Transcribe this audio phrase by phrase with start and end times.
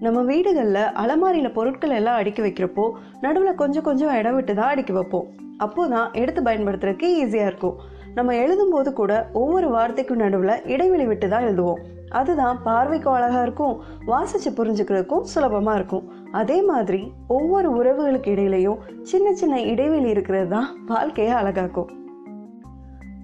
[0.00, 5.26] நம்ம வீடுகளில் அலமாரியில் பொருட்கள் எல்லாம் அடுக்கி வைக்கிறப்போ நடுவில் கொஞ்சம் கொஞ்சம் இடம் விட்டு தான் அடுக்கி வைப்போம்.
[5.58, 7.76] அப்போ தான் எடுத்து பயன்படுத்துறதுக்கு ஈஸியாக இருக்கும்.
[8.14, 11.78] நம்ம எழுதும்போது கூட ஒவ்வொரு வார்த்தைக்கும் நடுவில் இடைவெளி விட்டு தான் எழுதுவோம்.
[12.08, 16.10] அதுதான் பார்வைக்கும் அழகாக இருக்கும் வாசித்து புரிஞ்சுக்கிறதுக்கும் சுலபமாக இருக்கும்.
[16.32, 21.90] அதே மாதிரி ஒவ்வொரு உறவுகளுக்கு இடையிலையும் சின்ன சின்ன இடைவெளி இருக்கிறது தான் வாழ்க்கையை அழகாக்கும்.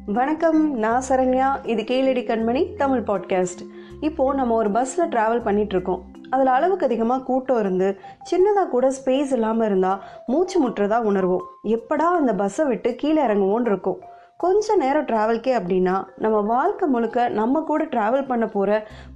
[0.06, 1.66] வணக்கம் நான் சரண்யா.
[1.66, 3.64] இது கேளடி கண்மணி தமிழ் பாட்காஸ்ட்
[4.00, 7.88] இப்போது நம்ம ஒரு பஸ்ஸில் ட்ராவல் பண்ணிகிட்ருக்கோம் அதில் அளவுக்கு அதிகமாக கூட்டம் இருந்து
[8.30, 11.46] சின்னதாக கூட ஸ்பேஸ் இல்லாமல் இருந்தால் மூச்சு முட்டுறதா உணர்வோம்.
[11.76, 14.00] எப்படா அந்த பஸ்ஸை விட்டு கீழே இறங்குவோன்னு இருக்கும்.
[14.44, 18.70] கொஞ்ச நேரம் ட்ராவல்கே அப்படின்னா நம்ம வாழ்க்கை முழுக்க நம்ம கூட ட்ராவல் பண்ண போகிற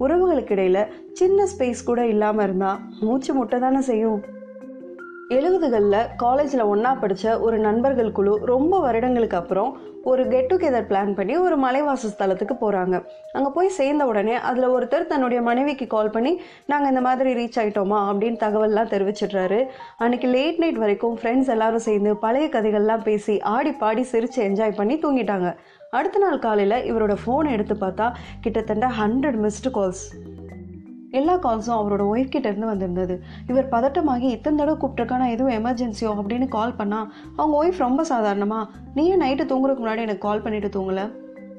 [0.05, 4.21] உறவுகளுக்கு இடையில் சின்ன ஸ்பேஸ் கூட இல்லாமல் இருந்தால் மூச்சு முட்டை தானே செய்யும்?
[5.35, 9.71] எழுபதுகளில் காலேஜில் ஒன்றா படித்த ஒரு நண்பர்கள் குழு ரொம்ப வருடங்களுக்கு அப்புறம்
[10.05, 12.97] ஒரு கெட் டுகெதர் பிளான் பண்ணி ஒரு மலைவாச ஸ்தலத்துக்கு போகிறாங்க
[13.33, 16.33] அங்கே போய் சேர்ந்த உடனே அதில் ஒருத்தர் தன்னுடைய மனைவிக்கு கால் பண்ணி
[16.67, 19.61] நாங்கள் இந்த மாதிரி ரீச் ஆகிட்டோமா அப்படின்னு தகவல்லாம் தெரிவிச்சிடுறாரு.
[19.99, 24.97] அன்றைக்கி லேட் நைட் வரைக்கும் ஃப்ரெண்ட்ஸ் எல்லாரும் சேர்ந்து பழைய கதைகள்லாம் பேசி ஆடி பாடி சிரித்து என்ஜாய் பண்ணி
[24.97, 25.51] தூங்கிட்டாங்க.
[25.91, 28.09] அடுத்த நாள் காலையில் இவரோட ஃபோனை எடுத்து பார்த்தா
[28.41, 30.05] கிட்டத்தட்ட ஹண்ட்ரட் மிஸ்டு கால்ஸ்
[31.11, 33.23] எல்லா கால்ஸும் அவரோட ஒய்ஃப் கிட்டேருந்து வந்திருந்தது.
[33.49, 39.05] இவர் பதட்டமாகி இத்தனை தடவை கூப்பிட்டுருக்கானா எதுவும் எமர்ஜென்சியோ அப்படின்னு கால் பண்ணால் அவங்க ஒய்ஃப் ரொம்ப சாதாரணமா நீ
[39.05, 41.13] ஏன் நைட்டு தூங்குறதுக்கு முன்னாடி எனக்கு கால் பண்ணிட்டு தூங்கலை?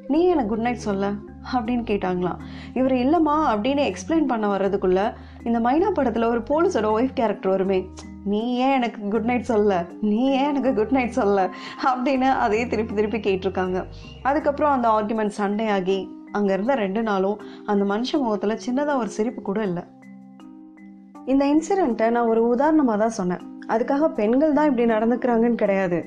[0.08, 1.10] நீ எனக்கு குட் நைட் சொல்ல?
[1.54, 2.38] அப்படின்னு கேட்டாங்களாம்.
[2.74, 5.14] இவர் இல்லைம்மா அப்படின்னு எக்ஸ்பிளைன் பண்ண வர்றதுக்குள்ள
[5.44, 7.90] இந்த மைனா படத்தில் ஒரு போலீஸோட ஒய்ஃப் கேரக்டர் வருமே
[8.26, 9.86] நீ ஏன் எனக்கு குட் நைட் சொல்ல?
[10.02, 11.50] நீ ஏன் எனக்கு குட் நைட் சொல்ல?
[11.86, 13.86] அப்படின்னு அதையே திருப்பி திருப்பி கேட்டிருக்காங்க.
[14.22, 19.62] அதுக்கப்புறம் அந்த ஆர்குமெண்ட் சண்டையாகி அங்கே இருந்த ரெண்டு நாளும் அந்த மனுஷ முகத்தில் சின்னதாக ஒரு சிரிப்பு கூட
[19.64, 19.84] இல்லை.
[21.26, 23.44] இந்த இன்சிடெண்ட்டை நான் ஒரு உதாரணமாக தான் சொன்னேன்.
[23.68, 26.00] அதுக்காக பெண்கள் தான் இப்படி நடந்துக்கிறாங்கன்னு கிடையாது.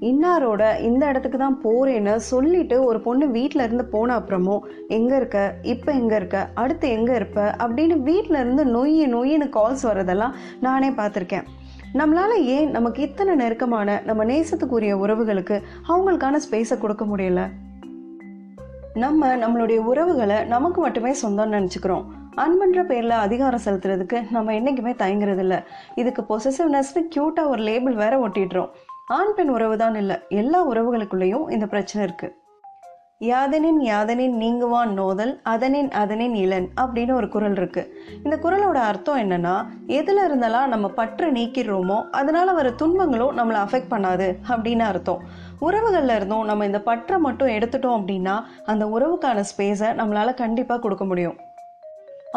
[0.00, 5.38] இன்னாரோட இந்த இடத்துக்கு தான் போறேன்னு சொல்லிட்டு ஒரு பொண்ணு வீட்டில இருந்து போன அப்புறமும் எங்க இருக்க?
[5.62, 6.38] இப்போ எங்க இருக்க?
[6.54, 7.40] அடுத்து எங்க இருப்ப?
[7.64, 11.46] அப்படின்னு வீட்டில இருந்து நொய் நொய்னு கால்ஸ் வர்றதெல்லாம் நானே பார்த்துருக்கேன்.
[11.94, 15.58] நம்மளால ஏன் நமக்கு இத்தனை நெருக்கமான நம்ம நேசத்துக்குரிய உறவுகளுக்கு
[15.88, 17.42] அவங்களுக்கான ஸ்பேஸை கொடுக்க முடியல?
[19.02, 22.04] நம்ம நம்மளுடைய உறவுகளை நமக்கு மட்டுமே சொந்தம்னு நினச்சிக்கிறோம்.
[22.34, 25.64] அன்புன்ற பேரில் அதிகாரம் செலுத்துறதுக்கு நம்ம என்றைக்குமே தயங்குறதில்ல.
[25.94, 28.70] இதுக்கு பொசசிவ்னஸ்னு க்யூட்டாக ஒரு லேபிள் வேற ஒட்டிடுறோம்.
[29.06, 32.34] ஆண் பெண் உறவு தான் இல்லை எல்லா உறவுகளுக்குள்ளேயும் இந்த பிரச்சனை இருக்குது
[33.20, 37.82] யாதனின் யாதனின் நீங்குவான் நோதல் அதனின் அதனின் இளன் அப்படின்னு ஒரு குரல் இருக்கு.
[38.24, 39.54] இந்த குரலோட அர்த்தம் என்னன்னா
[39.98, 45.22] எதுல இருந்தெல்லாம் நம்ம பற்று நீக்கிடுறோமோ அதனால வர துன்பங்களும் நம்மளை அஃபெக்ட் பண்ணாது அப்படின்னு அர்த்தம்.
[45.60, 51.38] உறவுகளில் இருந்தும் நம்ம இந்த பற்றை மட்டும் எடுத்துட்டோம் அப்படின்னா அந்த உறவுக்கான ஸ்பேஸை நம்மளால கண்டிப்பாக கொடுக்க முடியும்.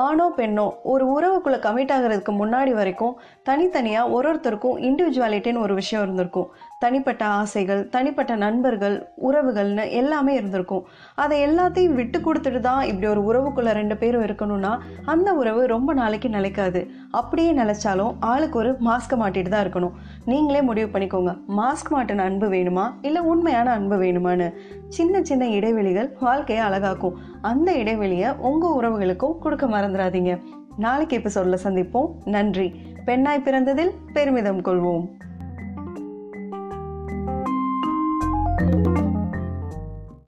[0.05, 3.13] ஆணோ பெண்ணோ ஒரு உறவுக்குள்ளே கமிட் ஆகிறதுக்கு முன்னாடி வரைக்கும்
[3.43, 6.49] தனித்தனியாக ஒரு ஒருத்தருக்கும் இண்டிவிஜுவாலிட்டின்னு ஒரு விஷயம் இருந்திருக்கும்.
[6.79, 10.83] தனிப்பட்ட ஆசைகள் தனிப்பட்ட நண்பர்கள் உறவுகள்னு எல்லாமே இருந்திருக்கும்.
[11.15, 16.29] அதை எல்லாத்தையும் விட்டு கொடுத்துட்டு தான் இப்படி ஒரு உறவுக்குள்ளே ரெண்டு பேரும் இருக்கணும்னா அந்த உறவு ரொம்ப நாளைக்கு
[16.29, 16.81] நிலைக்காது.
[17.11, 19.95] அப்படியே நிலைச்சாலும் ஆளுக்கு ஒரு மாஸ்க் மாட்டிட்டு தான் இருக்கணும்.
[20.25, 21.33] நீங்களே முடிவு பண்ணிக்கோங்க.
[21.57, 22.85] மாஸ்க் மாட்டின அன்பு வேணுமா?
[23.01, 24.49] இல்லை உண்மையான அன்பு வேணுமான்னு?
[24.89, 27.17] சின்ன சின்ன இடைவெளிகள் வாழ்க்கையை அழகாக்கும்.
[27.47, 30.41] அந்த இடைவெளியை உங்கள் உறவுகளுக்கும் கொடுக்க மறந்துடாதீங்க
[30.77, 32.09] நாளைக்கு இப்போ சொல்ல சந்திப்போம்.
[32.25, 32.73] நன்றி.
[33.05, 35.05] பெண்ணாய் பிறந்ததில் பெருமிதம் கொள்வோம்.
[38.59, 39.15] thank you